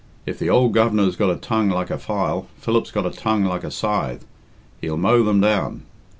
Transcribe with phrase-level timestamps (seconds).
[0.25, 3.63] If the ould Governor's got a tongue like a file, Philip's got a tongue like
[3.63, 4.25] a scythe
[4.79, 5.83] he'll mow them down.